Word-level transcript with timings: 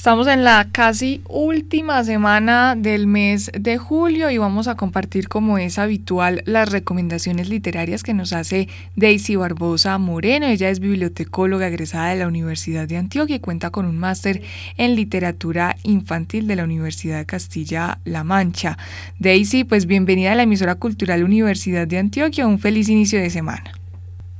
Estamos 0.00 0.28
en 0.28 0.44
la 0.44 0.66
casi 0.72 1.20
última 1.28 2.02
semana 2.04 2.74
del 2.74 3.06
mes 3.06 3.50
de 3.52 3.76
julio 3.76 4.30
y 4.30 4.38
vamos 4.38 4.66
a 4.66 4.74
compartir 4.74 5.28
como 5.28 5.58
es 5.58 5.78
habitual 5.78 6.42
las 6.46 6.72
recomendaciones 6.72 7.50
literarias 7.50 8.02
que 8.02 8.14
nos 8.14 8.32
hace 8.32 8.66
Daisy 8.96 9.36
Barbosa 9.36 9.98
Moreno. 9.98 10.46
Ella 10.46 10.70
es 10.70 10.80
bibliotecóloga 10.80 11.66
egresada 11.66 12.08
de 12.08 12.16
la 12.16 12.28
Universidad 12.28 12.88
de 12.88 12.96
Antioquia 12.96 13.36
y 13.36 13.40
cuenta 13.40 13.68
con 13.68 13.84
un 13.84 13.98
máster 13.98 14.40
en 14.78 14.96
literatura 14.96 15.76
infantil 15.82 16.46
de 16.46 16.56
la 16.56 16.64
Universidad 16.64 17.18
de 17.18 17.26
Castilla-La 17.26 18.24
Mancha. 18.24 18.78
Daisy, 19.18 19.64
pues 19.64 19.84
bienvenida 19.84 20.32
a 20.32 20.34
la 20.34 20.44
emisora 20.44 20.76
cultural 20.76 21.24
Universidad 21.24 21.86
de 21.86 21.98
Antioquia. 21.98 22.46
Un 22.46 22.58
feliz 22.58 22.88
inicio 22.88 23.20
de 23.20 23.28
semana. 23.28 23.74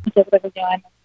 Muchas 0.06 0.24
gracias. 0.30 0.99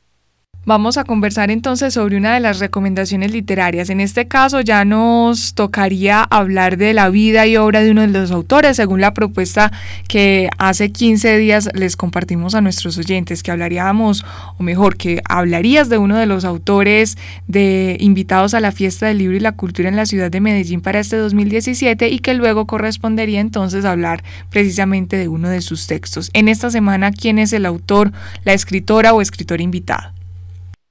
Vamos 0.68 0.97
a 0.97 1.04
conversar 1.04 1.52
entonces 1.52 1.93
sobre 1.93 2.18
una 2.18 2.34
de 2.34 2.39
las 2.39 2.57
recomendaciones 2.57 3.31
literarias. 3.31 3.91
En 3.91 4.02
este 4.02 4.27
caso 4.27 4.61
ya 4.61 4.84
nos 4.84 5.54
tocaría 5.54 6.23
hablar 6.23 6.77
de 6.77 6.95
la 6.95 7.12
vida 7.12 7.45
y 7.45 7.55
obra 7.55 7.84
de 7.84 7.91
uno 7.91 8.02
de 8.02 8.07
los 8.07 8.31
autores, 8.31 8.77
según 8.77 8.99
la 8.99 9.13
propuesta 9.13 9.71
que 10.07 10.49
hace 10.57 10.91
15 10.91 11.38
días 11.38 11.70
les 11.76 11.95
compartimos 11.95 12.55
a 12.55 12.62
nuestros 12.62 12.98
oyentes, 12.98 13.43
que 13.43 13.52
hablaríamos, 13.52 14.26
o 14.57 14.63
mejor, 14.63 14.98
que 14.98 15.21
hablarías 15.30 15.88
de 15.88 15.99
uno 15.99 16.17
de 16.17 16.26
los 16.26 16.45
autores 16.45 17.16
de 17.48 17.98
invitados 17.99 18.55
a 18.55 18.59
la 18.59 18.71
fiesta 18.71 19.05
del 19.05 19.20
libro 19.20 19.38
y 19.38 19.41
la 19.41 19.52
cultura 19.52 19.88
en 19.88 19.95
la 19.95 20.07
ciudad 20.07 20.32
de 20.32 20.41
Medellín 20.41 20.82
para 20.82 20.99
este 20.99 21.18
2017 21.18 22.09
y 22.09 22.18
que 22.18 22.34
luego 22.34 22.66
correspondería 22.66 23.40
entonces 23.40 23.85
hablar 23.85 24.23
precisamente 24.49 25.16
de 25.16 25.27
uno 25.27 25.48
de 25.48 25.62
sus 25.62 25.85
textos. 25.85 26.32
En 26.34 26.48
esta 26.48 26.71
semana, 26.71 27.12
¿quién 27.12 27.38
es 27.38 27.54
el 27.54 27.68
autor, 27.68 28.12
la 28.45 28.54
escritora 28.54 29.13
o 29.13 29.21
escritor 29.21 29.62
invitado? 29.62 30.15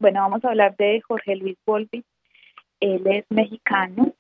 Bueno, 0.04 0.20
vamos 0.20 0.44
a 0.44 0.48
hablar 0.48 0.76
de 0.76 1.00
Jorge 1.00 1.34
Luis 1.34 1.56
Volpi. 1.64 2.04
Él 2.78 3.06
es 3.06 3.24
mexicano, 3.30 4.12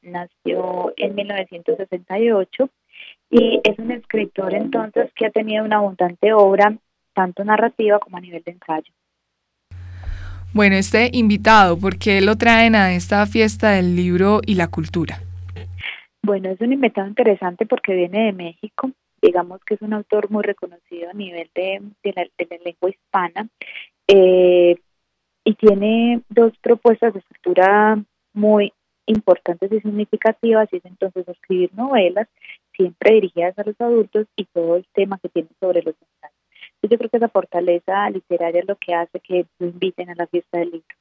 nació 0.00 0.94
en 0.96 1.14
1968 1.14 2.70
y 3.28 3.60
es 3.62 3.78
un 3.78 3.90
escritor 3.90 4.54
entonces 4.54 5.12
que 5.14 5.26
ha 5.26 5.30
tenido 5.30 5.62
una 5.62 5.76
abundante 5.76 6.32
obra, 6.32 6.78
tanto 7.12 7.44
narrativa 7.44 7.98
como 7.98 8.16
a 8.16 8.22
nivel 8.22 8.42
de 8.46 8.52
ensayo. 8.52 8.90
Bueno, 10.54 10.76
este 10.76 11.10
invitado, 11.12 11.78
¿por 11.78 11.98
qué 11.98 12.22
lo 12.22 12.36
traen 12.36 12.74
a 12.74 12.94
esta 12.94 13.26
fiesta 13.26 13.72
del 13.72 13.94
libro 13.94 14.40
y 14.46 14.54
la 14.54 14.68
cultura? 14.68 15.18
Bueno, 16.22 16.48
es 16.48 16.58
un 16.62 16.72
invitado 16.72 17.08
interesante 17.08 17.66
porque 17.66 17.94
viene 17.94 18.24
de 18.24 18.32
México, 18.32 18.90
digamos 19.20 19.60
que 19.66 19.74
es 19.74 19.82
un 19.82 19.92
autor 19.92 20.30
muy 20.30 20.44
reconocido 20.44 21.10
a 21.10 21.12
nivel 21.12 21.50
de, 21.54 21.82
la, 22.04 22.26
lengua 22.64 22.88
hispana. 22.88 23.46
Eh, 24.08 24.76
y 25.46 25.54
tiene 25.54 26.22
dos 26.28 26.52
propuestas 26.60 27.14
de 27.14 27.20
escritura 27.20 28.02
muy 28.32 28.72
importantes 29.06 29.70
y 29.70 29.80
significativas, 29.80 30.68
y 30.72 30.78
es 30.78 30.84
entonces 30.84 31.26
escribir 31.28 31.72
novelas, 31.72 32.26
siempre 32.74 33.14
dirigidas 33.14 33.56
a 33.56 33.62
los 33.62 33.80
adultos, 33.80 34.26
y 34.34 34.44
todo 34.46 34.74
el 34.74 34.84
tema 34.92 35.20
que 35.22 35.28
tiene 35.28 35.48
sobre 35.60 35.82
los 35.82 35.94
mensajes. 36.00 36.36
Yo 36.82 36.98
creo 36.98 37.10
que 37.10 37.16
esa 37.18 37.28
fortaleza 37.28 38.10
literaria 38.10 38.62
es 38.62 38.68
lo 38.68 38.74
que 38.74 38.92
hace 38.92 39.20
que 39.20 39.46
lo 39.60 39.68
inviten 39.68 40.10
a 40.10 40.16
la 40.16 40.26
fiesta 40.26 40.58
del 40.58 40.72
libro. 40.72 40.96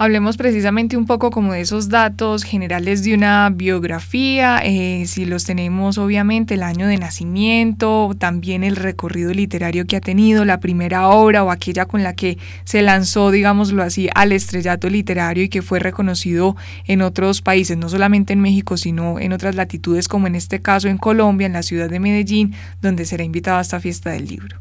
Hablemos 0.00 0.36
precisamente 0.36 0.96
un 0.96 1.06
poco 1.06 1.32
como 1.32 1.54
de 1.54 1.60
esos 1.60 1.88
datos 1.88 2.44
generales 2.44 3.02
de 3.02 3.14
una 3.14 3.50
biografía, 3.52 4.60
eh, 4.62 5.06
si 5.06 5.24
los 5.24 5.44
tenemos 5.44 5.98
obviamente 5.98 6.54
el 6.54 6.62
año 6.62 6.86
de 6.86 6.98
nacimiento, 6.98 8.10
también 8.16 8.62
el 8.62 8.76
recorrido 8.76 9.32
literario 9.32 9.86
que 9.88 9.96
ha 9.96 10.00
tenido, 10.00 10.44
la 10.44 10.60
primera 10.60 11.08
obra 11.08 11.42
o 11.42 11.50
aquella 11.50 11.86
con 11.86 12.04
la 12.04 12.14
que 12.14 12.36
se 12.62 12.80
lanzó, 12.80 13.32
digámoslo 13.32 13.82
así, 13.82 14.08
al 14.14 14.30
estrellato 14.30 14.88
literario 14.88 15.42
y 15.42 15.48
que 15.48 15.62
fue 15.62 15.80
reconocido 15.80 16.54
en 16.86 17.02
otros 17.02 17.42
países, 17.42 17.76
no 17.76 17.88
solamente 17.88 18.32
en 18.32 18.40
México, 18.40 18.76
sino 18.76 19.18
en 19.18 19.32
otras 19.32 19.56
latitudes 19.56 20.06
como 20.06 20.28
en 20.28 20.36
este 20.36 20.62
caso 20.62 20.86
en 20.86 20.98
Colombia, 20.98 21.48
en 21.48 21.54
la 21.54 21.64
ciudad 21.64 21.90
de 21.90 21.98
Medellín, 21.98 22.52
donde 22.80 23.04
será 23.04 23.24
invitado 23.24 23.58
a 23.58 23.62
esta 23.62 23.80
fiesta 23.80 24.10
del 24.10 24.26
libro. 24.26 24.58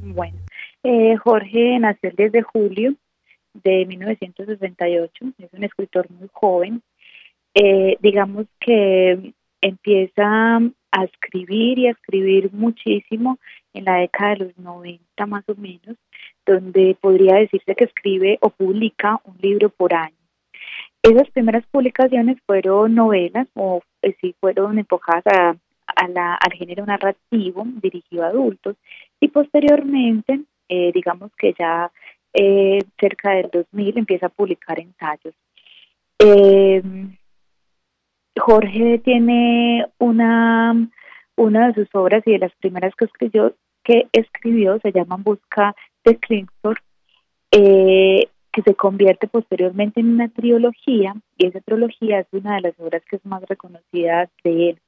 Bueno, 0.00 0.36
eh, 0.82 1.14
Jorge 1.22 1.78
nació 1.78 2.10
el 2.10 2.16
10 2.16 2.32
de 2.32 2.42
julio 2.42 2.96
de 3.54 3.86
1968, 3.86 5.24
es 5.38 5.52
un 5.52 5.64
escritor 5.64 6.10
muy 6.10 6.28
joven, 6.32 6.82
eh, 7.54 7.96
digamos 8.00 8.46
que 8.60 9.32
empieza 9.60 10.56
a 10.92 11.04
escribir 11.04 11.78
y 11.78 11.86
a 11.86 11.92
escribir 11.92 12.52
muchísimo 12.52 13.38
en 13.74 13.84
la 13.84 13.96
década 13.96 14.30
de 14.30 14.44
los 14.46 14.58
90 14.58 15.26
más 15.26 15.48
o 15.48 15.54
menos, 15.54 15.96
donde 16.46 16.96
podría 17.00 17.36
decirse 17.36 17.74
que 17.74 17.84
escribe 17.84 18.38
o 18.40 18.50
publica 18.50 19.20
un 19.24 19.36
libro 19.40 19.68
por 19.68 19.94
año. 19.94 20.16
Esas 21.02 21.30
primeras 21.30 21.64
publicaciones 21.70 22.38
fueron 22.46 22.94
novelas 22.94 23.48
o 23.54 23.80
eh, 24.02 24.14
fueron 24.40 24.78
enfocadas 24.78 25.24
a, 25.26 25.56
al 25.96 26.52
género 26.52 26.86
narrativo 26.86 27.64
dirigido 27.82 28.24
a 28.24 28.28
adultos 28.28 28.76
y 29.18 29.28
posteriormente, 29.28 30.40
eh, 30.68 30.92
digamos 30.92 31.30
que 31.36 31.54
ya 31.58 31.90
eh, 32.32 32.78
cerca 32.98 33.32
del 33.32 33.50
2000 33.52 33.98
empieza 33.98 34.26
a 34.26 34.30
publicar 34.30 34.78
ensayos. 34.78 35.34
Eh, 36.18 36.82
Jorge 38.38 38.98
tiene 38.98 39.86
una, 39.98 40.88
una 41.36 41.68
de 41.68 41.74
sus 41.74 41.94
obras 41.94 42.22
y 42.26 42.32
de 42.32 42.38
las 42.38 42.54
primeras 42.56 42.94
que 42.94 43.06
escribió, 43.06 43.54
que 43.82 44.08
escribió 44.12 44.78
se 44.80 44.92
llama 44.92 45.16
Busca 45.16 45.74
de 46.04 46.16
Klingsor, 46.16 46.80
eh, 47.52 48.28
que 48.52 48.62
se 48.62 48.74
convierte 48.74 49.26
posteriormente 49.28 50.00
en 50.00 50.14
una 50.14 50.28
trilogía 50.28 51.14
y 51.36 51.46
esa 51.46 51.60
trilogía 51.60 52.20
es 52.20 52.26
una 52.32 52.56
de 52.56 52.62
las 52.62 52.80
obras 52.80 53.02
que 53.08 53.16
es 53.16 53.24
más 53.24 53.42
reconocida 53.42 54.28
de 54.44 54.70
él. 54.70 54.80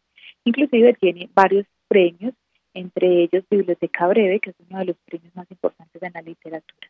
Inclusive 0.45 0.95
tiene 0.95 1.29
varios 1.35 1.67
premios, 1.89 2.35
entre 2.75 3.25
ellos 3.25 3.45
Biblioteca 3.51 4.07
Breve, 4.09 4.41
que 4.41 4.51
es 4.51 4.57
uno 4.69 4.79
de 4.81 4.87
los 4.87 4.97
premios 5.05 5.35
más 5.37 5.51
importantes 5.51 6.03
en 6.03 6.13
la 6.13 6.23
literatura 6.23 6.89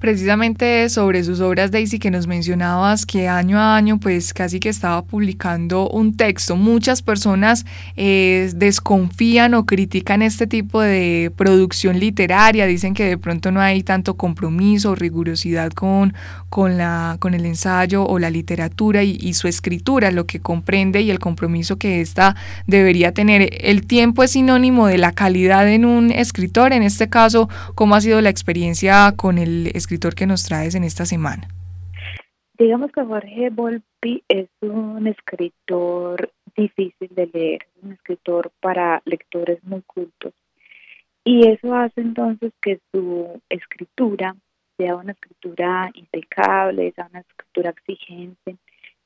precisamente 0.00 0.88
sobre 0.88 1.22
sus 1.22 1.40
obras, 1.40 1.70
Daisy, 1.70 1.98
que 1.98 2.10
nos 2.10 2.26
mencionabas 2.26 3.04
que 3.04 3.28
año 3.28 3.58
a 3.58 3.76
año, 3.76 4.00
pues 4.00 4.32
casi 4.32 4.58
que 4.58 4.70
estaba 4.70 5.02
publicando 5.02 5.90
un 5.90 6.16
texto. 6.16 6.56
Muchas 6.56 7.02
personas 7.02 7.66
eh, 7.96 8.50
desconfían 8.56 9.52
o 9.52 9.66
critican 9.66 10.22
este 10.22 10.46
tipo 10.46 10.80
de 10.80 11.30
producción 11.36 12.00
literaria, 12.00 12.66
dicen 12.66 12.94
que 12.94 13.04
de 13.04 13.18
pronto 13.18 13.52
no 13.52 13.60
hay 13.60 13.82
tanto 13.82 14.14
compromiso 14.14 14.92
o 14.92 14.94
rigurosidad 14.94 15.70
con, 15.72 16.14
con, 16.48 16.78
la, 16.78 17.18
con 17.20 17.34
el 17.34 17.44
ensayo 17.44 18.06
o 18.06 18.18
la 18.18 18.30
literatura 18.30 19.02
y, 19.02 19.18
y 19.20 19.34
su 19.34 19.48
escritura, 19.48 20.10
lo 20.10 20.24
que 20.24 20.40
comprende 20.40 21.02
y 21.02 21.10
el 21.10 21.18
compromiso 21.18 21.76
que 21.76 22.00
ésta 22.00 22.36
debería 22.66 23.12
tener. 23.12 23.50
El 23.60 23.86
tiempo 23.86 24.22
es 24.22 24.30
sinónimo 24.30 24.86
de 24.86 24.96
la 24.96 25.12
calidad 25.12 25.68
en 25.68 25.84
un 25.84 26.10
escritor, 26.10 26.72
en 26.72 26.82
este 26.82 27.10
caso, 27.10 27.50
¿cómo 27.74 27.94
ha 27.94 28.00
sido 28.00 28.22
la 28.22 28.30
experiencia 28.30 29.12
con 29.14 29.36
el 29.36 29.69
escritor? 29.74 30.14
que 30.14 30.26
nos 30.26 30.44
traes 30.44 30.74
en 30.74 30.84
esta 30.84 31.04
semana? 31.04 31.48
Digamos 32.58 32.92
que 32.92 33.02
Jorge 33.02 33.50
Volpi 33.50 34.22
es 34.28 34.48
un 34.60 35.06
escritor 35.06 36.30
difícil 36.54 37.08
de 37.10 37.26
leer, 37.32 37.66
un 37.82 37.92
escritor 37.92 38.52
para 38.60 39.00
lectores 39.06 39.62
muy 39.64 39.82
cultos. 39.82 40.34
Y 41.24 41.48
eso 41.48 41.74
hace 41.74 42.00
entonces 42.00 42.52
que 42.60 42.80
su 42.92 43.40
escritura 43.48 44.36
sea 44.76 44.96
una 44.96 45.12
escritura 45.12 45.90
impecable, 45.94 46.92
sea 46.92 47.08
una 47.10 47.20
escritura 47.20 47.70
exigente. 47.70 48.56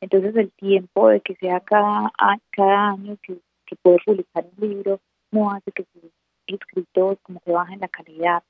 Entonces 0.00 0.34
el 0.36 0.50
tiempo 0.52 1.08
de 1.08 1.20
que 1.20 1.34
sea 1.36 1.60
cada, 1.60 2.12
cada 2.50 2.90
año 2.90 3.16
que, 3.22 3.38
que 3.66 3.76
publicar 3.76 4.46
un 4.56 4.68
libro 4.68 5.00
no 5.30 5.50
hace 5.50 5.72
que 5.72 5.84
sus 5.92 6.10
escritos 6.46 7.18
como 7.22 7.40
que 7.40 7.52
bajen 7.52 7.80
la 7.80 7.88
calidad 7.88 8.42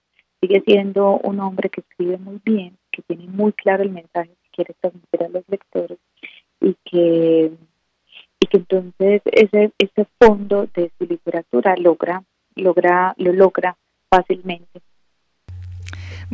sigue 0.46 0.62
siendo 0.66 1.18
un 1.22 1.40
hombre 1.40 1.70
que 1.70 1.80
escribe 1.80 2.18
muy 2.18 2.38
bien, 2.44 2.76
que 2.92 3.00
tiene 3.02 3.26
muy 3.28 3.52
claro 3.52 3.82
el 3.82 3.90
mensaje 3.90 4.28
que 4.28 4.50
quiere 4.56 4.74
transmitir 4.78 5.22
a 5.22 5.28
los 5.28 5.44
lectores 5.48 5.98
y 6.60 6.76
que 6.84 7.52
y 8.40 8.46
que 8.46 8.56
entonces 8.58 9.22
ese 9.24 9.72
ese 9.78 10.06
fondo 10.20 10.66
de 10.74 10.90
su 10.98 11.06
literatura 11.06 11.76
logra 11.76 12.22
logra 12.56 13.14
lo 13.16 13.32
logra 13.32 13.76
fácilmente 14.10 14.80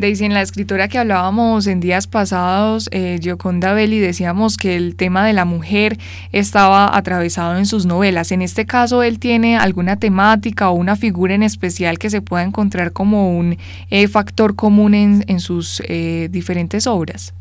Daisy, 0.00 0.25
en 0.25 0.35
la 0.35 0.41
escritora 0.41 0.88
que 0.88 0.99
hablábamos 0.99 1.67
en 1.67 1.79
días 1.79 2.06
pasados, 2.06 2.88
eh, 2.91 3.19
Gioconda 3.20 3.75
Belli, 3.75 3.99
decíamos 3.99 4.56
que 4.56 4.75
el 4.75 4.97
tema 4.97 5.26
de 5.26 5.35
la 5.35 5.44
mujer 5.44 5.99
estaba 6.32 6.97
atravesado 6.97 7.58
en 7.58 7.67
sus 7.67 7.85
novelas. 7.85 8.32
En 8.32 8.41
este 8.41 8.64
caso, 8.64 9.02
¿él 9.02 9.19
tiene 9.19 9.58
alguna 9.58 9.97
temática 9.97 10.70
o 10.70 10.75
una 10.75 10.97
figura 10.97 11.35
en 11.35 11.43
especial 11.43 11.99
que 11.99 12.08
se 12.08 12.23
pueda 12.23 12.43
encontrar 12.43 12.93
como 12.93 13.37
un 13.37 13.58
eh, 13.91 14.08
factor 14.08 14.56
común 14.56 14.94
en, 14.94 15.23
en 15.29 15.38
sus 15.38 15.82
eh, 15.87 16.29
diferentes 16.31 16.87
obras? 16.87 17.35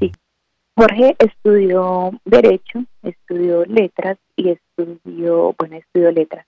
Sí. 0.00 0.10
Jorge 0.76 1.14
estudió 1.18 2.12
Derecho, 2.24 2.84
estudió 3.02 3.64
Letras 3.66 4.16
y 4.36 4.48
estudió, 4.48 5.54
bueno, 5.58 5.76
estudió 5.76 6.10
Letras. 6.10 6.46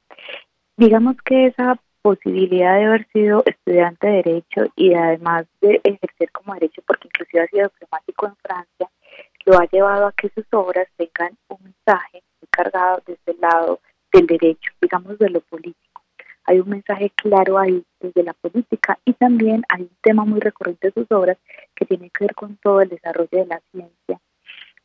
Digamos 0.79 1.17
que 1.25 1.47
esa 1.47 1.79
posibilidad 2.07 2.77
de 2.77 2.85
haber 2.85 3.09
sido 3.13 3.43
estudiante 3.45 4.07
de 4.07 4.23
Derecho 4.23 4.73
y 4.77 4.95
además 4.95 5.45
de 5.61 5.81
ejercer 5.83 6.31
como 6.31 6.55
Derecho, 6.55 6.81
porque 6.87 7.09
inclusive 7.09 7.43
ha 7.43 7.49
sido 7.49 7.69
diplomático 7.69 8.27
en 8.27 8.37
Francia, 8.37 8.91
lo 9.45 9.59
ha 9.59 9.65
llevado 9.65 10.07
a 10.07 10.13
que 10.13 10.29
sus 10.29 10.45
obras 10.53 10.87
tengan 10.97 11.37
un 11.49 11.59
mensaje 11.65 12.23
cargado 12.49 13.03
desde 13.05 13.33
el 13.33 13.41
lado 13.41 13.81
del 14.13 14.29
derecho, 14.29 14.71
digamos 14.81 15.19
de 15.19 15.31
lo 15.31 15.41
político. 15.41 16.03
Hay 16.45 16.61
un 16.61 16.69
mensaje 16.69 17.11
claro 17.11 17.59
ahí 17.59 17.83
desde 17.99 18.23
la 18.23 18.35
política 18.35 19.01
y 19.05 19.13
también 19.15 19.65
hay 19.69 19.83
un 19.83 19.97
tema 20.01 20.25
muy 20.25 20.39
recurrente 20.39 20.87
de 20.87 20.93
sus 20.93 21.11
obras 21.11 21.39
que 21.75 21.87
tiene 21.87 22.09
que 22.11 22.27
ver 22.27 22.37
con 22.37 22.57
todo 22.59 22.83
el 22.83 22.89
desarrollo 22.89 23.31
de 23.33 23.47
la 23.47 23.61
ciencia, 23.73 24.21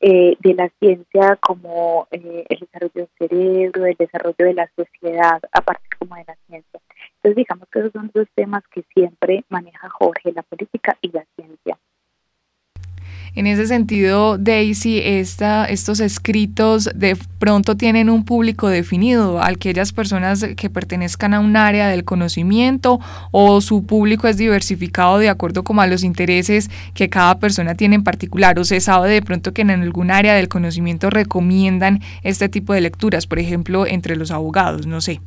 eh, 0.02 0.36
de 0.40 0.54
la 0.56 0.70
ciencia 0.80 1.38
como 1.38 2.08
eh, 2.10 2.44
el 2.50 2.60
desarrollo 2.60 2.92
del 2.96 3.10
cerebro, 3.20 3.86
el 3.86 3.96
desarrollo 3.96 4.36
de 4.46 4.54
la 4.56 4.70
sociedad, 4.76 5.40
aparte 5.52 5.88
como 6.00 6.16
de 6.16 6.24
la 6.28 6.36
ciencia. 6.48 6.80
Entonces 7.18 7.36
digamos 7.36 7.68
que 7.70 7.80
esos 7.80 7.92
son 7.92 8.10
dos 8.14 8.28
temas 8.34 8.64
que 8.74 8.84
siempre 8.96 9.46
maneja 9.50 9.90
Jorge, 9.90 10.32
la 10.34 10.42
política 10.42 10.98
y 11.02 11.12
la 11.12 11.24
ciencia. 11.36 11.78
En 13.34 13.48
ese 13.48 13.66
sentido, 13.66 14.38
Daisy, 14.38 15.00
esta, 15.02 15.64
estos 15.64 16.02
escritos 16.02 16.90
de 16.94 17.16
pronto 17.40 17.78
tienen 17.78 18.10
un 18.10 18.26
público 18.26 18.68
definido, 18.68 19.42
aquellas 19.42 19.94
personas 19.94 20.46
que 20.58 20.70
pertenezcan 20.70 21.34
a 21.34 21.40
un 21.40 21.56
área 21.56 21.88
del 21.88 22.04
conocimiento 22.04 23.00
o 23.32 23.62
su 23.62 23.86
público 23.86 24.28
es 24.28 24.36
diversificado 24.36 25.18
de 25.18 25.30
acuerdo 25.30 25.64
como 25.64 25.82
a 25.82 25.88
los 25.88 26.04
intereses 26.04 26.70
que 26.94 27.10
cada 27.10 27.40
persona 27.40 27.76
tiene 27.76 27.96
en 27.96 28.04
particular 28.04 28.60
o 28.60 28.66
se 28.66 28.82
sabe 28.82 29.10
de 29.10 29.22
pronto 29.22 29.54
que 29.54 29.62
en 29.62 29.70
algún 29.70 30.12
área 30.12 30.36
del 30.36 30.50
conocimiento 30.50 31.10
recomiendan 31.10 32.00
este 32.24 32.50
tipo 32.50 32.74
de 32.74 32.82
lecturas, 32.82 33.28
por 33.28 33.40
ejemplo, 33.40 33.86
entre 33.88 34.18
los 34.18 34.32
abogados, 34.32 34.88
no 34.88 35.00
sé. 35.00 35.22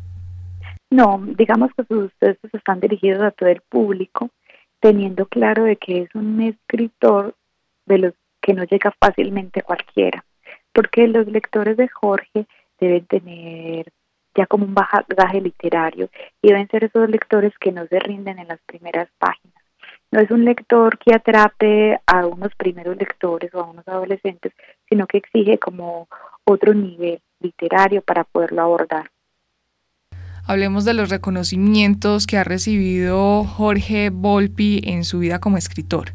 No, 0.90 1.24
digamos 1.38 1.70
que 1.74 1.84
sus 1.84 2.12
textos 2.18 2.52
están 2.52 2.80
dirigidos 2.80 3.22
a 3.22 3.30
todo 3.30 3.48
el 3.48 3.62
público, 3.62 4.28
teniendo 4.80 5.24
claro 5.24 5.64
de 5.64 5.76
que 5.76 6.02
es 6.02 6.14
un 6.14 6.42
escritor 6.42 7.34
de 7.86 7.98
los 7.98 8.14
que 8.40 8.54
no 8.54 8.64
llega 8.64 8.92
fácilmente 9.00 9.62
cualquiera, 9.62 10.25
porque 10.72 11.08
los 11.08 11.26
lectores 11.26 11.76
de 11.76 11.88
Jorge 11.88 12.46
deben 12.78 13.06
tener 13.06 13.86
ya 14.34 14.46
como 14.46 14.64
un 14.64 14.75
bagaje 14.75 15.40
literario 15.40 16.10
y 16.42 16.48
deben 16.48 16.69
ser 16.69 16.84
esos 16.84 17.08
lectores 17.08 17.52
que 17.58 17.72
no 17.72 17.86
se 17.86 17.98
rinden 18.00 18.38
en 18.38 18.48
las 18.48 18.60
primeras 18.66 19.08
páginas. 19.19 19.62
No 20.10 20.20
es 20.20 20.31
un 20.31 20.44
lector 20.44 20.98
que 20.98 21.14
atrape 21.14 21.98
a 22.06 22.26
unos 22.26 22.54
primeros 22.56 22.96
lectores 22.96 23.52
o 23.54 23.60
a 23.60 23.70
unos 23.70 23.87
adolescentes, 23.88 24.52
sino 24.88 25.06
que 25.06 25.19
exige 25.19 25.58
como 25.58 26.08
otro 26.44 26.75
nivel 26.75 27.20
literario 27.40 28.02
para 28.02 28.25
poderlo 28.25 28.62
abordar. 28.62 29.10
Hablemos 30.46 30.84
de 30.84 30.94
los 30.94 31.08
reconocimientos 31.08 32.26
que 32.26 32.37
ha 32.37 32.44
recibido 32.44 33.44
Jorge 33.44 34.10
Volpi 34.10 34.82
en 34.84 35.04
su 35.04 35.20
vida 35.20 35.40
como 35.40 35.56
escritor. 35.56 36.12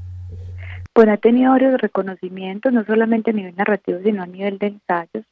Bueno, 0.99 1.13
ha 1.13 1.17
tenido 1.17 1.51
varios 1.51 1.79
reconocimientos, 1.79 2.73
no 2.73 2.83
solamente 2.83 3.31
a 3.31 3.33
nivel 3.33 3.55
narrativo, 3.55 3.99
sino 4.03 4.21
a 4.21 4.25
nivel 4.25 4.57
de 4.57 4.67
ensayos. 4.67 5.25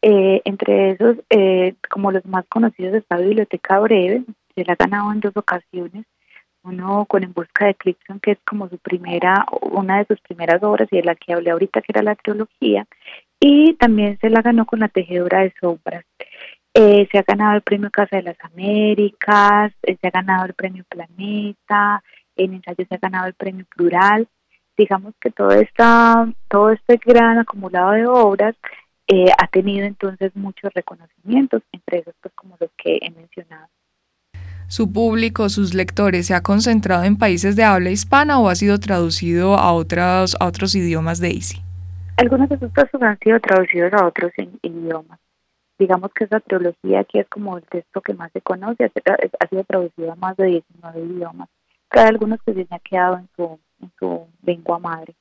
Eh, 0.00 0.40
entre 0.46 0.92
esos, 0.92 1.18
eh, 1.28 1.74
como 1.90 2.10
los 2.12 2.24
más 2.24 2.46
conocidos, 2.48 2.94
está 2.94 3.18
Biblioteca 3.18 3.78
Breve, 3.80 4.24
se 4.54 4.64
la 4.64 4.72
ha 4.72 4.76
ganado 4.76 5.12
en 5.12 5.20
dos 5.20 5.36
ocasiones. 5.36 6.06
Uno 6.62 7.04
con 7.04 7.24
En 7.24 7.34
Busca 7.34 7.66
de 7.66 7.74
Clipson, 7.74 8.20
que 8.20 8.30
es 8.30 8.38
como 8.46 8.70
su 8.70 8.78
primera, 8.78 9.44
una 9.60 9.98
de 9.98 10.06
sus 10.06 10.18
primeras 10.22 10.62
obras 10.62 10.88
y 10.90 10.96
de 10.96 11.04
la 11.04 11.14
que 11.14 11.34
hablé 11.34 11.50
ahorita, 11.50 11.82
que 11.82 11.92
era 11.92 12.02
la 12.02 12.14
trilogía. 12.14 12.86
Y 13.38 13.74
también 13.74 14.18
se 14.18 14.30
la 14.30 14.40
ganó 14.40 14.64
con 14.64 14.80
La 14.80 14.88
Tejedora 14.88 15.40
de 15.40 15.52
Sombras. 15.60 16.06
Eh, 16.72 17.06
se 17.12 17.18
ha 17.18 17.22
ganado 17.22 17.54
el 17.56 17.60
premio 17.60 17.90
Casa 17.90 18.16
de 18.16 18.22
las 18.22 18.40
Américas, 18.40 19.74
se 19.82 20.08
ha 20.08 20.10
ganado 20.10 20.46
el 20.46 20.54
premio 20.54 20.84
Planeta, 20.88 22.02
en 22.34 22.54
ensayos 22.54 22.88
se 22.88 22.94
ha 22.94 22.98
ganado 22.98 23.26
el 23.26 23.34
premio 23.34 23.66
Plural 23.76 24.26
digamos 24.76 25.14
que 25.20 25.30
todo, 25.30 25.50
esta, 25.50 26.26
todo 26.48 26.70
este 26.70 26.98
gran 27.04 27.38
acumulado 27.38 27.92
de 27.92 28.06
obras 28.06 28.54
eh, 29.06 29.26
ha 29.38 29.46
tenido 29.48 29.86
entonces 29.86 30.34
muchos 30.34 30.72
reconocimientos, 30.74 31.62
entre 31.72 31.98
esos 31.98 32.14
pues 32.20 32.32
como 32.34 32.56
los 32.60 32.70
que 32.76 32.98
he 33.00 33.10
mencionado. 33.10 33.68
¿Su 34.68 34.90
público, 34.90 35.48
sus 35.50 35.74
lectores, 35.74 36.28
se 36.28 36.34
ha 36.34 36.42
concentrado 36.42 37.04
en 37.04 37.18
países 37.18 37.56
de 37.56 37.64
habla 37.64 37.90
hispana 37.90 38.38
o 38.38 38.48
ha 38.48 38.54
sido 38.54 38.78
traducido 38.78 39.56
a 39.58 39.72
otros, 39.72 40.34
a 40.40 40.46
otros 40.46 40.74
idiomas, 40.74 41.20
Daisy? 41.20 41.60
Algunos 42.16 42.48
de 42.48 42.58
sus 42.58 42.72
textos 42.72 43.02
han 43.02 43.18
sido 43.18 43.38
traducidos 43.40 43.92
a 43.92 44.06
otros 44.06 44.32
idiomas. 44.62 45.18
Digamos 45.78 46.10
que 46.14 46.24
esa 46.24 46.40
trilogía 46.40 47.00
aquí 47.00 47.18
es 47.18 47.28
como 47.28 47.58
el 47.58 47.64
texto 47.64 48.00
que 48.00 48.14
más 48.14 48.30
se 48.32 48.40
conoce, 48.40 48.84
ha 48.84 49.46
sido 49.48 49.64
traducido 49.64 50.12
a 50.12 50.16
más 50.16 50.36
de 50.36 50.46
19 50.46 51.00
idiomas. 51.00 51.48
Hay 51.92 52.06
algunos 52.06 52.40
que 52.44 52.54
se 52.54 52.66
han 52.70 52.80
quedado 52.80 53.18
en 53.18 53.28
su 53.36 53.58
su 53.98 54.26
lengua 54.42 54.78
madre. 54.78 55.14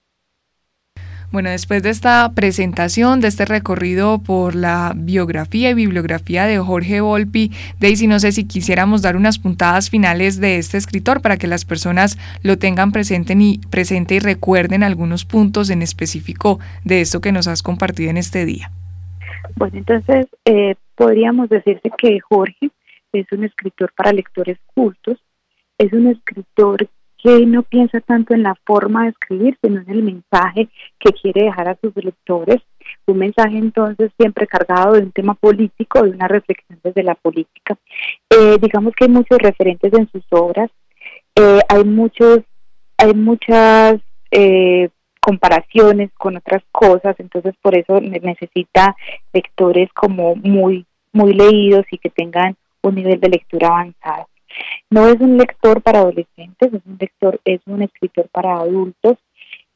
Bueno, 1.31 1.49
después 1.49 1.81
de 1.81 1.91
esta 1.91 2.29
presentación, 2.35 3.21
de 3.21 3.29
este 3.29 3.45
recorrido 3.45 4.19
por 4.19 4.53
la 4.53 4.91
biografía 4.93 5.69
y 5.69 5.73
bibliografía 5.73 6.45
de 6.45 6.59
Jorge 6.59 6.99
Volpi, 6.99 7.51
Daisy, 7.79 8.07
no 8.07 8.19
sé 8.19 8.33
si 8.33 8.45
quisiéramos 8.45 9.01
dar 9.01 9.15
unas 9.15 9.39
puntadas 9.39 9.89
finales 9.89 10.41
de 10.41 10.57
este 10.57 10.77
escritor 10.77 11.21
para 11.21 11.37
que 11.37 11.47
las 11.47 11.63
personas 11.63 12.17
lo 12.43 12.57
tengan 12.57 12.91
presente 12.91 13.33
y, 13.37 13.59
presente 13.69 14.15
y 14.15 14.19
recuerden 14.19 14.83
algunos 14.83 15.23
puntos 15.23 15.69
en 15.69 15.81
específico 15.81 16.59
de 16.83 16.99
esto 16.99 17.21
que 17.21 17.31
nos 17.31 17.47
has 17.47 17.63
compartido 17.63 18.09
en 18.09 18.17
este 18.17 18.45
día. 18.45 18.69
Bueno, 19.55 19.77
entonces 19.77 20.27
eh, 20.43 20.75
podríamos 20.95 21.47
decirse 21.47 21.89
que 21.97 22.19
Jorge 22.19 22.71
es 23.13 23.25
un 23.31 23.45
escritor 23.45 23.93
para 23.95 24.11
lectores 24.11 24.57
cultos, 24.73 25.17
es 25.81 25.91
un 25.93 26.07
escritor 26.07 26.87
que 27.23 27.45
no 27.45 27.63
piensa 27.63 27.99
tanto 28.01 28.33
en 28.33 28.43
la 28.43 28.55
forma 28.65 29.03
de 29.03 29.09
escribir, 29.09 29.57
sino 29.61 29.81
en 29.81 29.89
el 29.89 30.03
mensaje 30.03 30.69
que 30.99 31.11
quiere 31.11 31.45
dejar 31.45 31.69
a 31.69 31.77
sus 31.81 31.95
lectores. 32.03 32.57
Un 33.05 33.19
mensaje 33.19 33.57
entonces 33.57 34.11
siempre 34.17 34.47
cargado 34.47 34.93
de 34.93 35.01
un 35.01 35.11
tema 35.11 35.33
político, 35.35 36.01
de 36.01 36.11
una 36.11 36.27
reflexión 36.27 36.79
desde 36.83 37.03
la 37.03 37.15
política. 37.15 37.77
Eh, 38.29 38.57
digamos 38.61 38.93
que 38.95 39.05
hay 39.05 39.11
muchos 39.11 39.37
referentes 39.37 39.93
en 39.93 40.09
sus 40.11 40.23
obras, 40.31 40.69
eh, 41.35 41.59
hay 41.69 41.83
muchos, 41.83 42.39
hay 42.97 43.13
muchas 43.13 43.99
eh, 44.31 44.89
comparaciones 45.19 46.11
con 46.17 46.37
otras 46.37 46.63
cosas, 46.71 47.15
entonces 47.19 47.53
por 47.61 47.77
eso 47.77 48.01
necesita 48.01 48.95
lectores 49.31 49.89
como 49.93 50.35
muy, 50.35 50.85
muy 51.13 51.33
leídos 51.33 51.85
y 51.91 51.97
que 51.99 52.09
tengan 52.09 52.55
un 52.81 52.95
nivel 52.95 53.19
de 53.19 53.29
lectura 53.29 53.67
avanzado. 53.67 54.30
No 54.89 55.07
es 55.07 55.19
un 55.19 55.37
lector 55.37 55.81
para 55.81 55.99
adolescentes, 55.99 56.73
es 56.73 56.81
un 56.85 56.97
lector, 56.99 57.39
es 57.45 57.61
un 57.65 57.81
escritor 57.81 58.27
para 58.29 58.57
adultos 58.57 59.17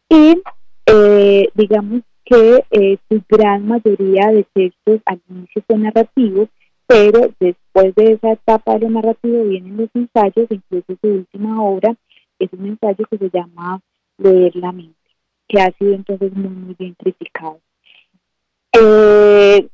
y 0.09 0.41
eh, 0.85 1.49
digamos 1.55 2.01
que 2.25 2.63
eh, 2.71 2.97
su 3.09 3.21
gran 3.29 3.67
mayoría 3.67 4.27
de 4.27 4.45
textos 4.53 5.01
al 5.05 5.21
inicio 5.29 5.63
son 5.69 5.83
narrativos, 5.83 6.49
pero 6.87 7.31
después 7.39 7.95
de 7.95 8.13
esa 8.13 8.33
etapa 8.33 8.73
de 8.73 8.81
lo 8.81 8.89
narrativo 8.89 9.43
vienen 9.43 9.77
los 9.77 9.89
ensayos, 9.93 10.47
incluso 10.49 10.97
su 11.01 11.07
última 11.07 11.61
obra 11.61 11.95
es 12.39 12.49
un 12.53 12.65
ensayo 12.65 13.05
que 13.09 13.17
se 13.17 13.29
llama 13.29 13.79
Leer 14.17 14.55
la 14.55 14.71
mente, 14.71 14.95
que 15.47 15.61
ha 15.61 15.71
sido 15.77 15.93
entonces 15.93 16.33
muy, 16.33 16.49
muy 16.49 16.75
bien 16.77 16.95
criticado. 16.95 17.59
Eh, 18.73 19.67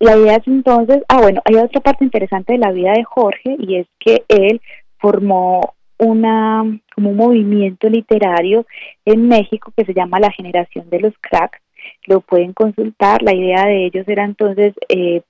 la 0.00 0.16
idea 0.16 0.36
es 0.36 0.46
entonces, 0.46 1.02
ah 1.08 1.20
bueno, 1.20 1.40
hay 1.44 1.56
otra 1.56 1.80
parte 1.80 2.04
interesante 2.04 2.52
de 2.52 2.58
la 2.58 2.72
vida 2.72 2.92
de 2.92 3.04
Jorge 3.04 3.56
y 3.58 3.76
es 3.76 3.86
que 3.98 4.24
él 4.28 4.60
formó 4.98 5.74
una 5.98 6.64
como 6.94 7.10
un 7.10 7.16
movimiento 7.16 7.88
literario 7.88 8.66
en 9.04 9.28
México 9.28 9.72
que 9.76 9.84
se 9.84 9.94
llama 9.94 10.20
la 10.20 10.30
generación 10.30 10.88
de 10.90 11.00
los 11.00 11.14
cracks. 11.20 11.58
Lo 12.06 12.20
pueden 12.20 12.52
consultar. 12.52 13.22
La 13.22 13.34
idea 13.34 13.64
de 13.66 13.86
ellos 13.86 14.06
era 14.08 14.24
entonces 14.24 14.74
eh, 14.88 15.22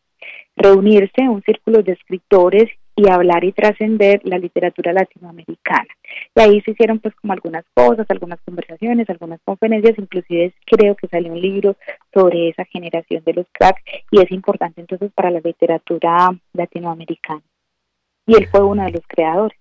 reunirse 0.56 1.12
en 1.16 1.28
un 1.28 1.42
círculo 1.42 1.82
de 1.82 1.92
escritores 1.92 2.68
y 2.96 3.08
hablar 3.08 3.44
y 3.44 3.52
trascender 3.52 4.20
la 4.24 4.38
literatura 4.38 4.92
latinoamericana. 4.92 5.86
Y 6.34 6.40
ahí 6.40 6.60
se 6.62 6.72
hicieron 6.72 6.98
pues 6.98 7.14
como 7.14 7.32
algunas 7.32 7.64
cosas, 7.72 8.06
algunas 8.10 8.40
conversaciones, 8.40 9.08
algunas 9.08 9.40
conferencias, 9.44 9.96
inclusive 9.98 10.52
creo 10.66 10.96
que 10.96 11.06
salió 11.06 11.32
un 11.32 11.40
libro 11.40 11.76
sobre 12.12 12.48
esa 12.48 12.64
generación 12.64 13.22
de 13.24 13.34
los 13.34 13.46
cracks 13.52 13.82
y 14.10 14.20
es 14.20 14.30
importante 14.30 14.80
entonces 14.80 15.12
para 15.12 15.30
la 15.30 15.40
literatura 15.40 16.30
latinoamericana. 16.52 17.42
Y 18.26 18.34
él 18.36 18.46
fue 18.48 18.62
uno 18.62 18.84
de 18.84 18.92
los 18.92 19.06
creadores. 19.06 19.58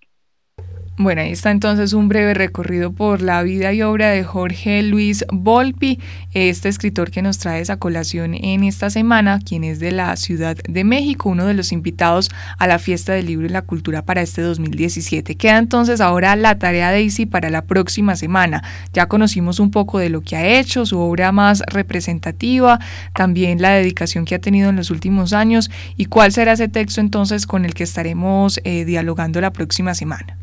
Bueno, 1.00 1.22
ahí 1.22 1.32
está 1.32 1.52
entonces 1.52 1.94
un 1.94 2.10
breve 2.10 2.34
recorrido 2.34 2.92
por 2.92 3.22
la 3.22 3.44
vida 3.44 3.72
y 3.72 3.84
obra 3.84 4.10
de 4.10 4.24
Jorge 4.24 4.82
Luis 4.82 5.24
Volpi, 5.32 6.00
este 6.34 6.70
escritor 6.70 7.12
que 7.12 7.22
nos 7.22 7.38
trae 7.38 7.62
esa 7.62 7.78
colación 7.78 8.34
en 8.34 8.64
esta 8.64 8.90
semana, 8.90 9.38
quien 9.38 9.64
es 9.64 9.80
de 9.80 9.92
la 9.92 10.16
Ciudad 10.16 10.58
de 10.68 10.84
México, 10.84 11.30
uno 11.30 11.46
de 11.46 11.54
los 11.54 11.72
invitados 11.72 12.32
a 12.58 12.66
la 12.66 12.80
Fiesta 12.80 13.14
del 13.14 13.28
Libro 13.28 13.46
y 13.46 13.50
la 13.50 13.62
Cultura 13.62 14.02
para 14.06 14.24
este 14.24 14.42
2017. 14.42 15.36
Queda 15.36 15.60
entonces 15.60 16.02
ahora 16.02 16.36
la 16.36 16.58
tarea 16.58 16.90
de 16.90 16.96
Daisy 16.98 17.28
para 17.28 17.52
la 17.52 17.62
próxima 17.62 18.16
semana. 18.16 18.64
Ya 18.92 19.06
conocimos 19.06 19.60
un 19.60 19.70
poco 19.70 20.00
de 20.00 20.10
lo 20.10 20.22
que 20.22 20.36
ha 20.36 20.48
hecho, 20.48 20.88
su 20.88 20.98
obra 20.98 21.32
más 21.32 21.62
representativa, 21.68 22.80
también 23.14 23.62
la 23.62 23.70
dedicación 23.70 24.26
que 24.26 24.34
ha 24.34 24.40
tenido 24.40 24.72
en 24.72 24.76
los 24.76 24.90
últimos 24.90 25.34
años 25.34 25.70
y 25.96 26.06
cuál 26.06 26.32
será 26.32 26.54
ese 26.54 26.70
texto 26.70 27.02
entonces 27.02 27.46
con 27.46 27.66
el 27.66 27.76
que 27.76 27.84
estaremos 27.84 28.60
eh, 28.64 28.84
dialogando 28.84 29.40
la 29.42 29.54
próxima 29.54 29.94
semana. 29.94 30.38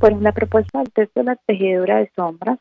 Bueno, 0.00 0.20
la 0.20 0.32
propuesta 0.32 0.78
del 0.78 0.92
texto 0.92 1.20
de 1.20 1.24
la 1.24 1.36
tejedora 1.36 1.98
de 1.98 2.10
sombras 2.14 2.58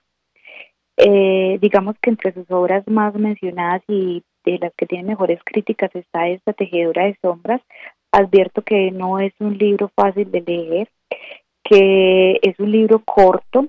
Eh, 1.00 1.60
digamos 1.62 1.96
que 2.02 2.10
entre 2.10 2.34
sus 2.34 2.50
obras 2.50 2.84
más 2.88 3.14
mencionadas 3.14 3.84
y 3.88 4.24
de 4.44 4.58
las 4.58 4.74
que 4.76 4.88
tienen 4.88 5.06
mejores 5.08 5.40
críticas 5.46 5.92
está 5.94 6.28
esta 6.28 6.54
Tejedora 6.54 7.06
de 7.06 7.18
Sombras. 7.22 7.62
Advierto 8.12 8.64
que 8.64 8.90
no 8.92 9.20
es 9.20 9.32
un 9.40 9.58
libro 9.58 9.92
fácil 9.96 10.32
de 10.32 10.42
leer, 10.42 10.90
que 11.64 12.40
es 12.42 12.60
un 12.60 12.72
libro 12.72 13.00
corto, 13.06 13.68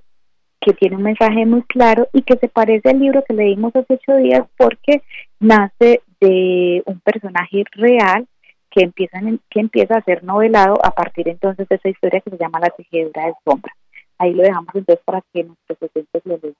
que 0.61 0.73
tiene 0.73 0.97
un 0.97 1.03
mensaje 1.03 1.45
muy 1.45 1.63
claro 1.65 2.09
y 2.15 2.23
que 2.23 2.37
se 2.39 2.49
parece 2.49 2.89
al 2.89 2.99
libro 2.99 3.23
que 3.27 3.35
leímos 3.35 3.77
hace 3.77 3.95
ocho 3.95 4.17
días 4.17 4.47
porque 4.57 5.03
nace 5.39 6.01
de 6.21 6.83
un 6.87 7.01
personaje 7.01 7.65
real 7.73 8.27
que 8.79 8.85
empieza, 8.85 9.19
que 9.51 9.61
empieza 9.61 9.97
a 9.97 10.03
ser 10.03 10.23
novelado 10.23 10.77
a 10.85 10.93
partir 10.93 11.29
entonces 11.29 11.69
de 11.69 11.75
esa 11.75 11.89
historia 11.89 12.21
que 12.21 12.31
se 12.31 12.39
llama 12.39 12.61
La 12.61 12.71
tejedura 12.71 13.27
de 13.27 13.35
sombra. 13.45 13.73
Ahí 14.19 14.33
lo 14.33 14.45
dejamos 14.45 14.73
entonces 14.73 15.05
para 15.05 15.21
que 15.33 15.45
nuestros 15.45 15.79
oyentes 15.83 16.23
lo 16.25 16.39
lean. 16.41 16.55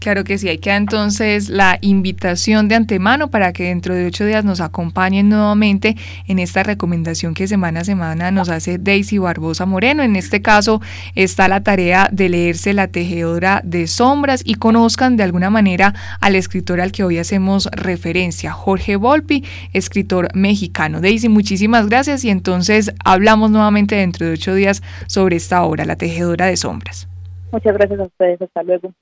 Claro 0.00 0.24
que 0.24 0.38
sí, 0.38 0.48
hay 0.48 0.56
que 0.56 0.70
entonces 0.70 1.50
la 1.50 1.76
invitación 1.82 2.68
de 2.68 2.74
antemano 2.74 3.28
para 3.28 3.52
que 3.52 3.64
dentro 3.64 3.94
de 3.94 4.06
ocho 4.06 4.24
días 4.24 4.46
nos 4.46 4.62
acompañen 4.62 5.28
nuevamente 5.28 5.94
en 6.26 6.38
esta 6.38 6.62
recomendación 6.62 7.34
que 7.34 7.46
semana 7.46 7.80
a 7.80 7.84
semana 7.84 8.30
nos 8.30 8.48
hace 8.48 8.78
Daisy 8.78 9.18
Barbosa 9.18 9.66
Moreno. 9.66 10.02
En 10.02 10.16
este 10.16 10.40
caso 10.40 10.80
está 11.16 11.48
la 11.48 11.62
tarea 11.62 12.08
de 12.10 12.30
leerse 12.30 12.72
La 12.72 12.88
Tejedora 12.88 13.60
de 13.62 13.86
Sombras 13.86 14.40
y 14.42 14.54
conozcan 14.54 15.18
de 15.18 15.24
alguna 15.24 15.50
manera 15.50 15.94
al 16.22 16.34
escritor 16.34 16.80
al 16.80 16.92
que 16.92 17.04
hoy 17.04 17.18
hacemos 17.18 17.68
referencia, 17.70 18.52
Jorge 18.52 18.96
Volpi, 18.96 19.44
escritor 19.74 20.34
mexicano. 20.34 21.02
Daisy, 21.02 21.28
muchísimas 21.28 21.90
gracias 21.90 22.24
y 22.24 22.30
entonces 22.30 22.90
hablamos 23.04 23.50
nuevamente 23.50 23.96
dentro 23.96 24.24
de 24.24 24.32
ocho 24.32 24.54
días 24.54 24.82
sobre 25.08 25.36
esta 25.36 25.62
obra, 25.62 25.84
La 25.84 25.96
Tejedora 25.96 26.46
de 26.46 26.56
Sombras. 26.56 27.06
Muchas 27.52 27.74
gracias 27.74 28.00
a 28.00 28.04
ustedes, 28.04 28.40
hasta 28.40 28.62
luego. 28.62 28.94